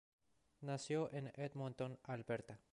[0.61, 2.59] Nació en Edmonton, Alberta.